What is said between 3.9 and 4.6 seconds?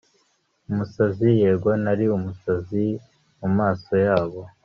yabo